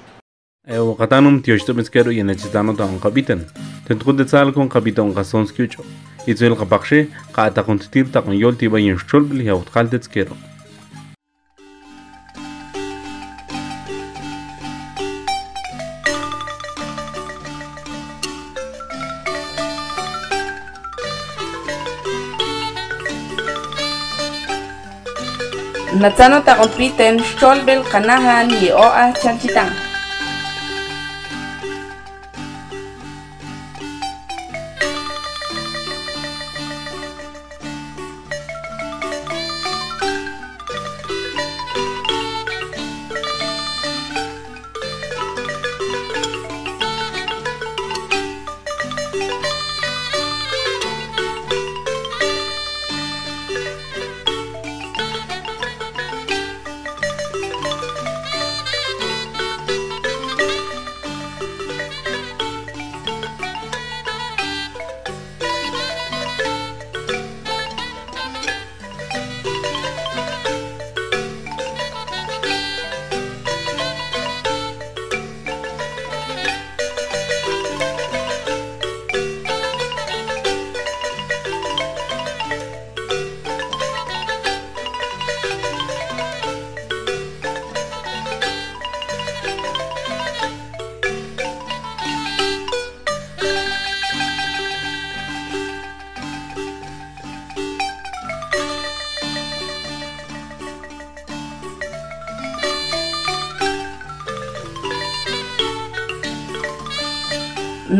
Ewa 0.66 0.94
qatanum 0.96 1.42
tioshto 1.42 1.74
miskero 1.74 2.10
ye 2.10 2.24
ta 2.24 2.48
tan 2.72 2.98
qabitan. 3.02 3.44
Tentqud 3.86 4.16
de 4.16 4.24
tsal 4.24 4.52
kon 4.52 4.68
qabitan 4.68 5.12
qasonskiucho. 5.12 5.84
itzulqa 6.30 6.66
paqshi 6.72 6.98
qa'taquntitirtaqan 7.36 8.36
yoltibayin 8.44 8.96
xchulbl 9.02 9.40
yautqaltetzquero 9.50 10.36
Natsano 26.02 26.38
takompiten 26.46 27.20
xcholbel 27.30 27.82
kanahan 27.92 28.50
y 28.50 28.70
oa 28.74 29.10
chalchitán. 29.22 29.74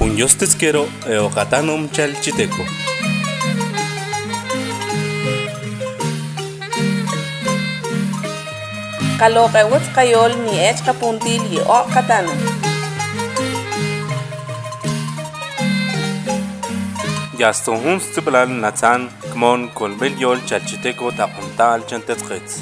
Unyostes 0.00 0.54
kero 0.54 0.86
e 1.06 1.18
Okatanom 1.18 1.88
Chalchiteko. 1.90 2.87
kalokewatz 9.20 9.86
kayol 9.98 10.30
ni 10.46 10.52
ech 10.64 10.80
kapuntil 10.86 11.42
y 11.54 11.56
o 11.76 11.78
katana. 11.94 12.34
Yastohun 17.40 17.96
stiblal 18.04 18.50
natzan 18.64 19.06
kmon 19.32 19.64
kolbel 19.80 20.14
yol 20.24 20.40
chalchiteko 20.50 21.10
tapuntal 21.20 21.82
chantetzketz. 21.92 22.60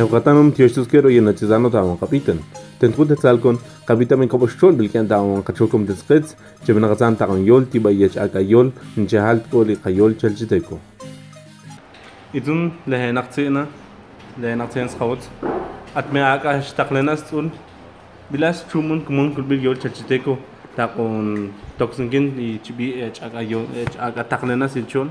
Eukatanum 0.00 0.52
tiostus 0.52 0.88
kero 0.96 1.08
yenachizano 1.16 1.70
tamon 1.78 1.96
kapitan. 2.04 2.40
תנטרו 2.86 3.04
את 3.04 3.10
הצלקון, 3.10 3.56
חביתה 3.86 4.16
מן 4.16 4.28
כובשון 4.28 4.78
בלכן 4.78 5.06
דאון, 5.06 5.40
חדשוקום 5.44 5.86
דסחץ, 5.86 6.34
שבן 6.66 6.84
רצן 6.84 7.14
תרון 7.14 7.46
יול, 7.46 7.64
תיבה 7.64 7.90
יש 7.90 8.16
עד 8.16 8.36
היול, 8.36 8.70
נשאל 8.96 9.38
תקוליך 9.38 9.78
היול 9.84 10.14
של 10.18 10.36
שתיקו. 10.36 10.76
איתון 12.34 12.70
להנח 12.86 13.24
ציינה, 13.30 13.64
להנח 14.40 14.68
ציין 14.68 14.88
סחאות, 14.88 15.18
עד 15.94 16.04
מהאקה 16.12 16.50
השתכלנה 16.50 17.16
סצול, 17.16 17.48
בלעס 18.30 18.64
צ'ומון 18.70 19.04
כמון 19.06 19.34
כלבי 19.34 19.54
יול 19.54 19.80
של 19.80 19.94
שתיקו, 19.94 20.36
תקון 20.74 21.48
טוקסנגין, 21.76 22.30
צ'בי 22.62 23.02
עד 23.98 24.18
התכלנה 24.18 24.68
סילצ'ון. 24.68 25.08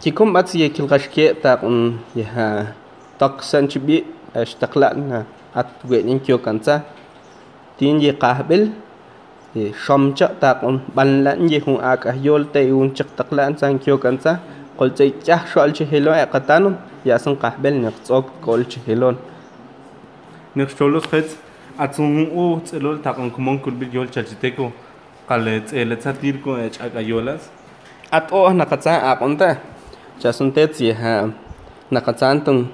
Cikum 0.00 0.32
bat 0.32 0.54
ye 0.54 0.70
kilgash 0.70 1.06
ke 1.14 1.34
ta 1.42 1.52
un 1.62 2.00
ya 2.14 2.64
tak 3.18 3.42
san 3.42 3.68
chibi 3.68 3.96
ashtaklan 4.40 5.10
ha 5.12 5.20
atuệ 5.52 6.02
những 6.02 6.18
chiều 6.18 6.38
cản 6.38 6.62
xa 6.64 6.80
tin 7.78 7.98
gì 7.98 8.12
cả 8.20 8.42
bil 8.48 8.66
som 9.86 10.14
chợ 10.14 10.30
ta 10.40 10.54
còn 10.54 10.78
bàn 10.94 11.24
lẫn 11.24 11.46
gì 11.48 11.58
hùng 11.66 11.80
a 11.80 11.96
ka 11.96 12.14
yol 12.26 12.42
tây 12.52 12.68
un 12.68 12.94
chắc 12.94 13.06
tắc 13.16 13.32
lẫn 13.32 13.58
sang 13.58 13.78
chiều 13.78 13.96
cản 13.96 14.16
xa 14.20 14.36
còn 14.76 14.90
chạy 14.94 15.12
chắc 15.24 15.40
sọl 15.54 15.70
chỉ 15.74 15.84
helon 15.84 16.14
à 16.14 16.24
cái 16.24 16.40
tan 16.46 16.74
ya 17.04 17.18
sang 17.18 17.36
cả 17.36 17.52
bil 17.62 17.72
nhạc 17.74 17.92
sọt 18.04 18.24
còn 18.46 18.64
chỉ 18.68 18.80
helon 18.86 19.14
nhạc 20.54 20.70
sọl 20.78 20.92
lúc 20.92 21.02
hết 21.12 21.22
atsung 21.76 22.30
u 22.36 22.58
tselol 22.66 22.96
ta 23.02 23.12
còn 23.12 23.30
kumon 23.30 23.58
kulbil 23.58 23.96
yol 23.98 24.06
chal 24.10 24.24
chiteko 24.24 24.64
kale 25.28 25.60
tselet 25.66 26.02
satir 26.02 26.34
ko 26.44 26.56
ech 26.56 26.78
akayolas 26.78 27.40
at 28.10 28.24
o 28.30 28.52
nakatsa 28.52 28.96
akonta 28.98 29.54
chasuntet 30.20 30.76
si 30.76 30.90
ha 30.92 31.22
nakatsantung 31.90 32.64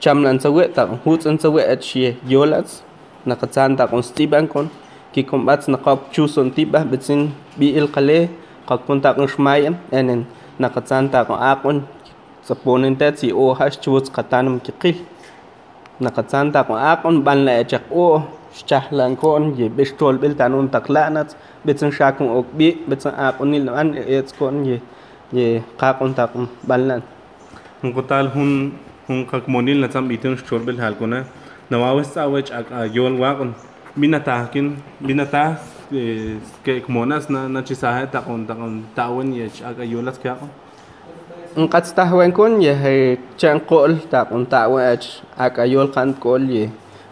chamla 0.00 0.30
ansawet 0.30 0.76
huts 1.04 1.26
ansawet 1.26 1.68
at 1.68 1.82
shie 1.82 2.16
yolats 2.28 2.82
nakatsanta 3.26 3.86
kon 3.86 4.02
stiban 4.02 4.48
kon 4.48 4.68
ki 5.12 5.22
kombats 5.24 5.68
nakap 5.68 6.12
chuson 6.12 6.50
tiba 6.50 6.84
betsin 6.84 7.32
bi 7.58 7.72
il 7.76 7.88
kale 7.90 8.28
kakunta 8.68 9.14
kon 9.14 9.28
shmayan 9.28 9.76
enen 9.92 10.24
nakatsanta 10.58 11.24
kon 11.26 11.38
akon 11.40 11.76
saponin 12.42 12.96
tet 12.96 13.18
si 13.18 13.32
o 13.32 13.54
has 13.54 13.76
chuts 13.80 14.08
katanum 14.12 14.60
kikil 14.60 14.96
nakatsanta 16.00 16.62
kon 16.64 16.78
akon 16.78 17.24
ban 17.24 17.44
la 17.44 17.52
echak 17.62 17.82
o 17.90 18.22
shahlan 18.68 19.16
kon 19.16 19.54
ye 19.58 19.68
bestol 19.68 20.18
bil 20.18 20.34
tanun 20.38 20.68
taklanat 20.68 21.36
betsin 21.64 21.90
shakun 21.92 22.28
ok 22.38 22.46
bi 22.58 22.68
betsin 22.88 23.12
akon 23.26 23.50
nil 23.50 23.68
an 23.68 23.88
etskon 23.96 24.64
ye 24.68 24.76
ye 25.36 25.44
kakunta 25.80 26.24
kon 26.32 26.46
balnan 26.68 27.02
ngutal 27.84 28.26
hun 28.34 28.72
hunqak 29.08 29.44
monil 29.52 29.80
na 29.84 29.88
tsam 29.92 30.08
itin 30.10 30.32
xchorbel 30.40 30.80
halkuna 30.80 31.24
nawawes 31.70 32.08
tsawech 32.10 32.48
ayol 32.72 33.12
waqon 33.20 33.52
minatahkin 33.96 34.80
minatah 35.00 35.60
que 36.64 36.80
monas 36.88 37.28
na 37.28 37.44
na 37.54 37.60
chisaje 37.60 38.08
taqon 38.14 38.46
taqon 38.48 38.72
tawan 38.96 39.28
yech 39.36 39.60
akayolas 39.70 40.16
que 40.16 40.28
hago 40.32 40.48
nqatz 41.62 41.92
tahwen 41.98 42.32
kun 42.38 42.56
ye 42.64 42.72
chan 43.36 43.60
qol 43.70 43.92
taqon 44.12 44.46
tawan 44.54 44.82
ach 44.94 45.06
akayol 45.46 45.92
qan 45.94 46.14
qol 46.24 46.40
ye 46.56 46.64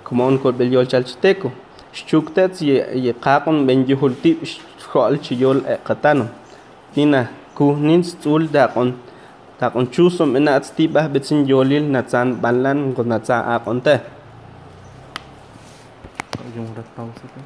kumon 0.09 0.41
kol 0.43 0.53
bel 0.61 0.73
yol 0.77 0.89
chalchteco 0.93 1.53
shchuktets 1.93 2.63
ye 2.69 2.77
ye 3.05 3.13
qaqon 3.25 3.67
ben 3.69 3.85
yihultib 3.89 4.41
xol 4.89 5.21
chiyol 5.25 5.61
qatano 5.87 6.27
tina 6.95 7.23
kuhnin 7.59 8.01
tsul 8.17 8.43
taqon 8.57 8.97
takon 9.63 9.87
chusum 9.95 10.35
ina 10.35 10.59
at 10.59 10.67
stibah 10.67 11.07
bitsin 11.07 11.47
yolil 11.47 11.87
natsan 11.95 12.35
banlan 12.43 12.91
kun 12.97 13.07
natsa 13.15 13.37
akonte. 13.55 13.95
Yung 16.59 16.67
rataw 16.75 17.07
sa 17.15 17.27
ka. 17.31 17.41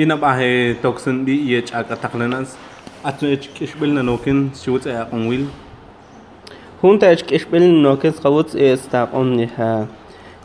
Ina 0.00 0.16
ba 0.16 0.32
he 0.40 0.46
eh, 0.46 0.76
toksin 0.82 1.26
di 1.28 1.36
iye 1.44 1.60
chaka 1.60 1.92
taklanas 2.00 2.56
at 3.04 3.20
no 3.20 3.28
ich 3.28 3.52
kishbil 3.52 3.92
na 3.92 4.00
nokin 4.00 4.38
siwit 4.56 4.88
ay 4.88 4.96
eh, 4.96 5.00
akong 5.04 5.28
will. 5.28 5.44
Hunta 6.80 7.12
ich 7.12 7.28
kishbil 7.28 7.68
na 7.68 7.80
nokin 7.92 8.16
skawit 8.16 8.56
ay 8.56 8.72
eh, 8.72 8.80
stakon 8.80 9.36
ni 9.36 9.46
ha. 9.60 9.84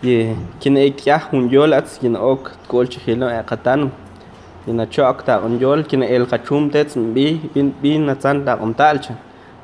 Ye, 0.03 0.35
kin 0.59 0.75
ay 0.75 0.91
kya 0.91 1.23
hun 1.31 1.47
yol 1.47 1.71
at 1.71 1.87
sin 1.87 2.19
ok 2.19 2.51
kol 2.67 2.83
chihilo 2.91 3.31
ay 3.31 3.39
katanum. 3.47 3.95
Ina 4.67 4.83
chok 4.91 5.23
takon 5.23 5.55
yol 5.55 5.87
kin 5.87 6.03
el 6.03 6.27
kachum 6.27 6.67
tetsin 6.67 7.15
bi 7.15 7.39
bin 7.79 8.01
natsan 8.11 8.43
takon 8.43 8.75
talcha. 8.75 9.15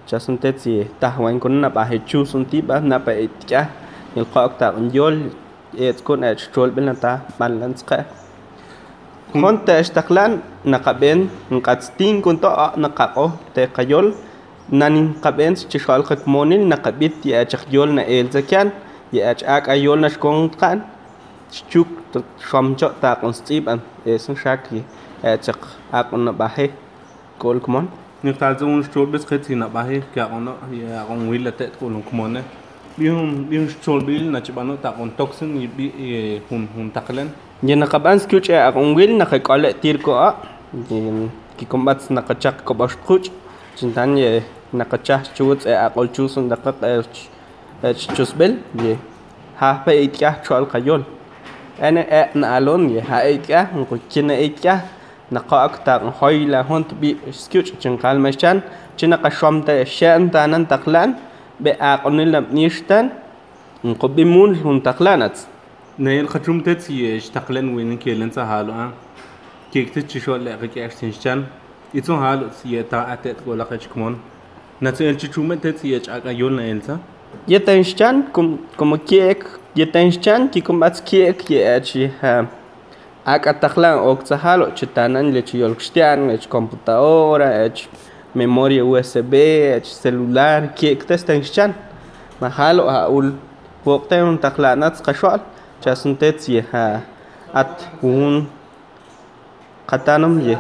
chasuntet 0.08 0.60
si 0.60 0.84
tahwan 1.00 1.40
kun 1.40 1.62
na 1.64 1.70
pa 1.72 1.86
hechu 1.88 2.28
sunti 2.28 2.60
ba 2.62 2.80
na 2.84 3.00
pa 3.00 3.12
itya 3.16 3.62
il 4.16 4.26
qaq 4.34 4.52
ta 4.60 4.68
unyol 4.80 5.16
et 5.86 5.98
kun 6.06 6.20
et 6.28 6.40
chol 6.54 6.70
bil 6.76 6.88
ta 7.04 7.12
balan 7.40 7.72
tsqa 7.78 7.98
kon 9.32 9.58
ta 9.66 9.74
ishtaqlan 9.84 10.32
naqaben 10.72 11.20
nqatstin 11.56 12.16
kun 12.24 12.38
ta 12.44 12.52
naqaqo 12.84 13.26
te 13.54 13.62
qayol 13.76 14.08
nanin 14.80 15.08
qaben 15.24 15.54
si 15.58 15.64
chishal 15.72 16.02
qakmonil 16.10 16.64
naqabit 16.72 17.16
ya 17.32 17.40
chakyol 17.52 17.90
na 17.98 18.04
el 18.16 18.28
zakyan 18.36 18.68
ya 19.16 19.34
chak 19.40 19.64
ayol 19.74 20.00
na 20.04 20.08
shkon 20.14 20.38
qan 20.62 20.78
chuk 21.72 21.88
shomcho 22.48 22.88
ta 23.02 23.10
kon 23.22 23.34
stib 23.40 23.64
an 23.72 23.80
esun 24.12 24.36
shaki 24.44 24.80
ya 25.24 25.32
chak 25.46 25.60
akon 26.00 26.22
na 26.26 26.32
bahe 26.42 26.68
kol 27.42 27.58
kmon 27.66 27.88
نقطع 28.26 28.56
un 28.64 28.84
stol 28.88 29.06
bis 29.12 29.26
khet 29.28 29.44
sina 29.46 29.68
bahe 29.68 29.98
kya 30.16 30.26
gono 30.32 30.52
ya 30.72 31.04
gon 31.08 31.28
wila 31.28 31.52
te 31.52 31.66
kulun 31.80 32.02
kumone 32.08 32.40
bihun 32.98 33.48
bihun 33.50 33.68
stol 33.70 34.00
bil 34.06 34.24
na 34.32 34.40
chibano 34.40 34.78
ta 34.84 34.92
gon 34.98 35.10
toxin 35.18 35.48
ni 35.60 35.68
bi 35.68 35.86
hun 36.50 36.68
hun 36.76 36.90
taklen 36.92 37.28
yena 37.68 37.86
qaban 37.88 38.20
skuch 38.20 38.50
a 38.50 38.72
gon 38.72 38.96
wil 38.96 39.12
na 39.20 39.26
khale 39.26 39.74
tir 39.82 39.98
ko 40.06 40.12
a 40.16 40.30
ki 41.58 41.66
kombats 41.68 42.10
na 42.10 42.22
qachaq 42.22 42.64
ko 42.64 42.74
bash 42.74 42.96
khuch 43.08 43.28
chintan 43.76 44.16
ye 44.18 44.42
na 44.74 44.86
qachaq 44.86 45.22
chuts 45.36 45.66
a 45.66 45.90
qol 45.96 46.08
chusun 46.16 46.48
da 46.50 46.56
qaq 46.56 46.80
chusbel 48.16 48.54
ye 48.84 48.98
ha 49.60 49.74
pe 49.86 50.00
itkah 50.08 50.36
chol 50.48 50.64
khayol 50.72 51.04
ana 51.88 52.02
a 52.22 52.28
na 52.40 52.56
alon 52.58 52.90
ye 52.96 53.02
ha 53.12 53.18
itkah 53.36 53.66
nqu 53.80 54.00
china 54.10 54.34
itkah 54.50 54.80
نقاك 55.34 55.72
تا 55.86 56.14
هاي 56.22 56.46
لا 56.46 56.52
لهون 56.62 56.88
تبي 56.88 57.18
سكوت 57.32 57.74
جنقال 57.82 58.20
مشان 58.20 58.62
جنقا 59.00 59.30
شوم 59.30 59.62
تا 59.62 59.84
شان 59.84 60.32
تانن 60.32 60.68
تقلان 60.68 61.14
بأقن 61.60 62.18
لم 62.20 62.46
نيشتن 62.52 63.10
نقبي 63.86 64.26
مون 64.26 64.56
هون 64.56 64.84
تقلانات 64.84 65.38
نيل 66.00 66.30
خشوم 66.30 66.60
تتسي 66.62 67.20
تقلان 67.34 67.76
وين 67.76 67.98
كيلن 67.98 68.32
سهالو 68.32 68.72
ان 68.74 68.92
كيك 69.74 69.90
تتشي 69.90 70.20
شو 70.20 70.36
لأغيك 70.36 70.78
أشتنشتن 70.78 71.40
إتو 71.96 72.14
هالو 72.14 72.46
سيه 72.52 72.82
تا 72.82 73.14
أتت 73.14 73.38
ولا 73.48 73.64
قولك 73.64 73.82
أشكمون 73.82 74.16
نتسي 74.84 75.10
الشومة 75.10 75.56
تتسي 75.56 75.98
أشعك 75.98 76.26
أيون 76.28 76.58
لإلسا 76.58 76.98
يتنشان 77.48 78.16
كم 78.36 78.58
كم 78.80 78.96
كيك 78.96 79.44
يتنشان 79.76 80.48
كي 80.48 80.62
كم 80.62 80.88
كيك 80.88 81.52
يأتشي 81.52 82.10
ها 82.22 82.48
akatahlan 83.26 84.00
oktzahalo 84.04 84.76
chitanan 84.76 85.32
lech 85.34 85.56
yolkxtian 85.56 86.28
lech 86.28 86.44
computadora 86.52 87.64
lech 87.64 87.88
memoria 88.36 88.84
USB 88.84 89.34
lech 89.72 89.86
celular 89.88 90.74
kiektes 90.76 91.24
tenxchan 91.24 91.72
najalo 92.44 92.84
aul 92.92 93.28
wokten 93.88 94.28
untaklanatz 94.28 95.00
qaxual 95.02 95.40
chasuntets 95.82 96.50
ye 96.52 96.62
ha 96.72 97.00
at 97.54 97.76
un 98.04 98.44
qatanom 99.88 100.36
ye 100.44 100.58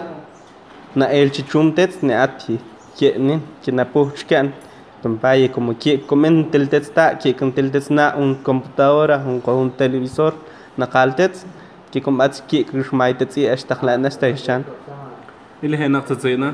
na 0.96 1.06
elchichumtets 1.20 2.00
ne 2.04 2.14
ati, 2.16 2.56
atji 2.56 2.56
kienin 2.96 3.42
kinapuchkan 3.64 4.54
tompaye 5.02 5.50
como 5.52 5.74
que 5.76 5.98
comen 6.08 6.48
teltets 6.52 6.90
ta 6.96 7.16
que 7.20 7.34
con 7.36 7.52
teltets 7.52 7.90
na 7.90 8.16
un 8.16 8.32
computadora 8.48 9.18
un, 9.28 9.42
un 9.48 9.70
televisor 9.72 10.34
na 10.78 10.86
kaltets 10.88 11.40
Tikum 11.94 12.20
als 12.20 12.42
Kiek 12.48 12.72
geschmeit, 12.72 13.22
dass 13.22 13.36
sie 13.36 13.46
echt 13.46 13.70
nach 13.70 13.80
Länder 13.84 14.10
stechen. 14.10 14.66
Ile 15.62 15.78
hen 15.78 15.92
nach 15.92 16.04
Zena 16.06 16.52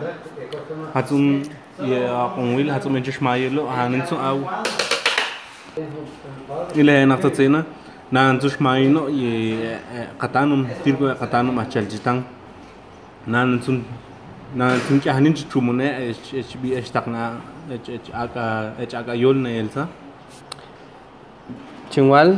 hat 0.93 1.09
um 1.11 1.41
ihr 1.79 2.31
Onwil 2.37 2.69
hat 2.73 2.85
um 2.85 2.95
e 2.97 2.99
in 2.99 3.05
Schmeilo 3.05 3.63
hanen 3.71 4.05
zu 4.05 4.17
au. 4.17 4.39
Ile 6.75 6.91
hen 6.91 7.07
nach 7.07 7.21
Zena 7.31 7.63
nan 8.11 8.41
zu 8.41 8.49
Schmeino 8.49 9.07
ye 9.07 9.53
e, 9.53 10.07
Katanum 10.19 10.67
Tirgo 10.83 11.07
e 11.07 11.15
Katanum 11.15 11.57
Achaljitan 11.57 12.25
nan 13.25 13.61
zum 13.61 13.85
nan 14.53 14.81
zum 14.89 14.99
hanin 15.13 15.33
chumune 15.51 15.87
HB 16.49 16.63
eshtakna 16.75 17.37
HH 17.69 18.09
aka 18.13 18.73
HH 18.77 19.13
yolne 19.15 19.57
elsa. 19.59 19.87
Chingwal 21.91 22.37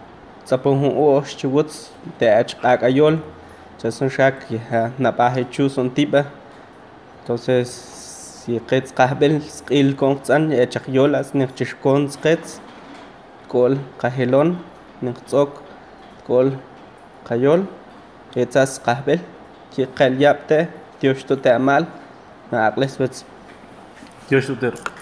tsapon 0.45 0.77
hun 0.81 0.91
o 1.03 1.07
chiwuts 1.37 1.77
te 2.19 2.27
achpak 2.39 2.83
ayol 2.89 3.17
chason 3.81 4.09
shak 4.17 4.45
ya 4.55 4.81
napaje 5.05 5.43
chuson 5.55 5.89
tipa 5.97 6.21
entonces 7.21 7.67
si 8.41 8.59
qetz 8.71 8.91
qahbel 8.99 9.37
sqil 9.57 9.95
kon 10.01 10.15
tsan 10.27 10.49
ya 10.51 10.63
e 10.65 10.69
chaqyolas 10.75 11.27
ni 11.37 11.45
chishkon 11.59 12.01
qetz 12.25 12.49
kol 13.53 13.73
qahelon 14.03 14.49
ni 15.01 15.11
tsok 15.27 15.51
kol 16.29 16.49
qayol 17.27 17.61
qetzas 18.33 18.71
qahbel 18.87 19.19
ki 19.73 19.81
qalyapte 19.99 20.57
tioshto 21.01 21.35
te 21.43 21.49
amal 21.59 21.83
na 22.51 22.57
aqles 22.69 22.93
bets 23.03 23.17
tioshto 24.27 24.55
terq 24.63 25.00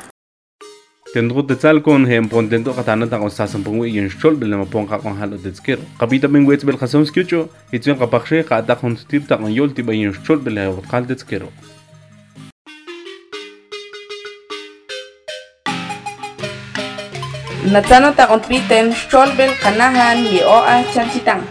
Tendro 1.11 1.41
de 1.41 1.55
sal 1.55 1.81
con 1.81 2.05
hem 2.05 2.27
pon 2.29 2.45
tendo 2.51 2.69
katana 2.77 3.07
ta 3.09 3.17
kon 3.17 3.31
sasan 3.33 3.63
pongu 3.65 3.85
yin 3.89 4.09
shol 4.13 4.35
bel 4.37 4.53
ma 4.59 4.67
pon 4.73 4.85
ka 4.85 4.99
kon 5.01 5.17
halo 5.17 5.37
de 5.41 5.49
skero. 5.57 5.81
Kabita 5.99 6.27
ben 6.29 6.45
wets 6.45 6.63
bel 6.67 6.77
khasam 6.77 7.01
skicho 7.09 7.49
itzen 7.73 7.97
ka 7.97 8.05
pakhshe 8.05 8.43
ka 8.45 8.61
ta 8.61 8.75
kon 8.77 8.93
tip 9.09 9.25
ta 9.27 9.37
kon 9.41 9.49
yol 9.49 9.73
tiba 9.73 9.93
yin 9.97 10.13
shol 10.13 10.37
bel 10.37 10.61
ha 10.61 10.69
qal 10.91 11.07
de 11.09 11.17
skero. 11.17 11.49
Natsano 17.73 18.13
ta 18.17 18.27
kon 18.29 18.41
piten 18.49 18.93
shol 19.09 19.33
bel 19.37 19.53
kanahan 19.65 20.27
ye 20.31 20.43
o 20.57 20.59
a 20.73 20.77
chanchitang. 20.93 21.41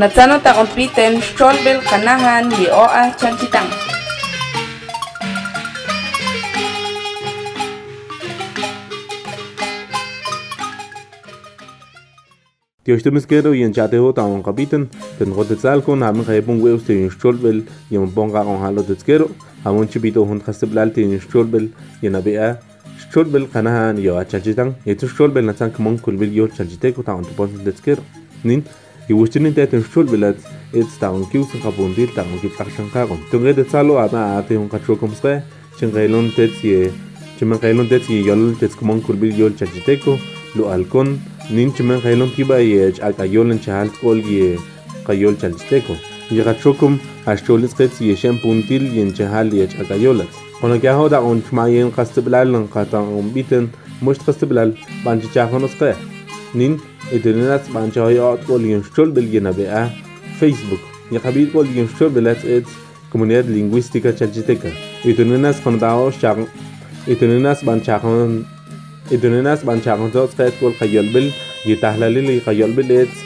Natsano 0.00 0.42
ta 0.42 0.50
umpiten 0.60 1.20
cholbel 1.38 1.78
kanahan 1.88 2.48
li 2.58 2.66
oa 2.66 3.02
chanchitang. 3.18 3.68
Tio 12.82 12.96
este 12.96 13.10
mesquero 13.12 13.54
y 13.54 13.60
Kapitän, 13.62 14.00
o 14.02 14.12
taon 14.12 14.42
capiten, 14.42 14.88
tengo 15.18 15.44
de 15.44 15.54
salcon, 15.54 16.02
hamen 16.02 16.24
jayepun 16.24 16.60
huevos 16.60 16.82
te 16.84 17.08
cholbel 17.22 17.64
y 17.88 17.96
un 17.96 18.10
ponga 18.10 18.42
con 18.42 18.60
jalo 18.62 18.82
de 18.82 18.96
tsquero, 18.96 19.28
hamon 19.64 19.88
chipito 19.88 20.22
hun 20.24 20.40
jasteblal 20.44 20.90
te 20.92 21.02
cholbel 21.32 21.72
y 22.02 22.08
en 22.08 22.16
abea 22.16 22.58
Stolbel, 22.98 23.48
kanahan 23.48 23.98
y 23.98 24.08
oa 24.08 24.24
chanchitang, 24.26 24.74
y 24.86 24.96
tu 24.96 25.06
cholbel 25.06 25.44
natsan 25.46 25.70
kumon 25.70 25.98
kulbel 25.98 26.32
yo 26.32 26.48
chanchiteco 26.48 27.04
taon 27.04 27.22
tu 27.22 27.30
ponte 27.36 27.58
de 27.62 27.72
tsquero. 27.72 28.02
Nin, 28.44 28.62
iwuchini 29.12 29.52
teten 29.52 29.82
xul 29.92 30.06
bilat 30.08 30.36
ets 30.72 30.96
taun 31.00 31.26
kiw 31.30 31.42
sin 31.52 31.60
kapundil 31.60 32.08
taun 32.16 32.38
kit 32.42 32.56
akshan 32.64 32.86
karom 32.92 33.20
tungre 33.30 33.52
de 33.56 33.64
tsalo 33.68 33.96
ana 34.00 34.20
ate 34.40 34.52
un 34.56 34.68
kacho 34.74 34.96
komsre 35.02 35.32
chingailon 35.80 36.30
tets 36.36 36.62
ye 36.70 36.78
chimen 37.38 37.58
kailon 37.64 37.88
tets 37.90 38.08
ye 38.14 38.22
yolon 38.28 38.54
tets 38.60 38.74
kumon 38.80 39.02
kurbil 39.04 39.34
yol 39.40 39.52
chachiteco 39.58 40.14
lo 40.56 40.70
alcon 40.76 41.10
da 41.42 41.50
nin 41.58 41.74
chimen 41.76 42.00
kailon 42.04 42.30
kiba 42.36 42.58
ye 42.62 42.80
akayol 43.08 43.52
en 43.56 43.60
chahal 43.66 43.92
kol 44.00 44.16
ye 44.36 44.48
kayol 45.08 45.36
chachiteco 45.42 45.96
yagachokum 46.38 46.98
ashcholis 47.34 47.76
tets 47.80 48.00
ye 48.08 48.14
shen 48.22 48.38
puntil 48.46 48.88
yen 48.96 49.12
chahal 49.20 49.52
ye 49.58 49.66
akayolat 49.84 50.32
ona 50.64 50.78
kya 50.84 50.96
hoda 51.00 51.20
on 51.20 51.42
chmayen 51.46 51.92
qastiblal 51.96 52.56
qatan 52.74 53.12
on 53.20 53.28
biten 53.36 53.68
mushт 54.04 54.24
qastiblal 54.26 54.72
banchi 55.04 55.28
chahonos 55.36 55.76
qaya 55.82 55.94
nin 56.60 56.80
ادنات 57.12 57.68
مانچه 57.74 58.02
های 58.02 58.18
آت 58.18 58.46
گولیون 58.46 58.82
شل 58.96 59.10
بلگینا 59.10 59.52
بیا 59.52 59.90
فیسبوک 60.40 60.78
یا 61.12 61.18
خبیر 61.20 61.48
گولیون 61.50 61.88
شل 61.98 62.08
بلات 62.16 62.44
ات 62.46 62.64
comunidad 63.14 63.48
lingüística 63.58 64.10
chalchiteca 64.18 64.68
itunenas 65.10 65.58
con 65.64 65.74
daos 65.84 66.14
chang 66.22 66.40
itunenas 67.12 67.60
banchajon 67.68 68.30
itunenas 69.16 69.60
banchajon 69.68 70.08
dos 70.16 70.30
qet 70.38 70.54
gol 70.60 70.74
qayolbil 70.80 71.26
yitahlali 71.68 72.22
qayolbil 72.46 72.88
ets 73.00 73.16